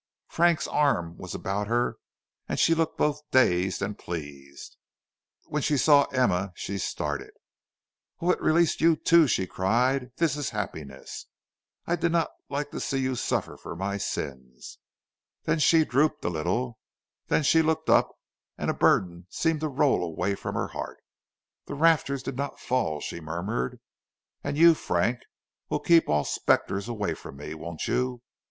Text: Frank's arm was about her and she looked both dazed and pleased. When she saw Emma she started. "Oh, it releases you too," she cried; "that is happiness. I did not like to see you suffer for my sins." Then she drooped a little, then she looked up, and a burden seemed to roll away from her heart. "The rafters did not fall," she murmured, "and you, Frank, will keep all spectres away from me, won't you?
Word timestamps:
Frank's 0.27 0.67
arm 0.67 1.15
was 1.17 1.35
about 1.35 1.67
her 1.67 1.97
and 2.49 2.57
she 2.57 2.73
looked 2.73 2.97
both 2.97 3.21
dazed 3.29 3.83
and 3.83 3.99
pleased. 3.99 4.75
When 5.45 5.61
she 5.61 5.77
saw 5.77 6.05
Emma 6.05 6.53
she 6.55 6.79
started. 6.79 7.29
"Oh, 8.19 8.31
it 8.31 8.41
releases 8.41 8.81
you 8.81 8.95
too," 8.95 9.27
she 9.27 9.45
cried; 9.45 10.11
"that 10.17 10.35
is 10.35 10.49
happiness. 10.49 11.27
I 11.85 11.95
did 11.97 12.11
not 12.11 12.31
like 12.49 12.71
to 12.71 12.79
see 12.79 12.97
you 12.97 13.13
suffer 13.15 13.55
for 13.57 13.75
my 13.75 13.97
sins." 13.97 14.79
Then 15.43 15.59
she 15.59 15.85
drooped 15.85 16.25
a 16.25 16.29
little, 16.29 16.79
then 17.27 17.43
she 17.43 17.61
looked 17.61 17.87
up, 17.91 18.09
and 18.57 18.71
a 18.71 18.73
burden 18.73 19.27
seemed 19.29 19.59
to 19.59 19.67
roll 19.67 20.03
away 20.03 20.33
from 20.33 20.55
her 20.55 20.69
heart. 20.69 20.97
"The 21.67 21.75
rafters 21.75 22.23
did 22.23 22.37
not 22.37 22.59
fall," 22.59 23.01
she 23.01 23.21
murmured, 23.21 23.79
"and 24.43 24.57
you, 24.57 24.73
Frank, 24.73 25.19
will 25.69 25.79
keep 25.79 26.09
all 26.09 26.23
spectres 26.23 26.87
away 26.89 27.13
from 27.13 27.37
me, 27.37 27.53
won't 27.53 27.87
you? 27.87 28.23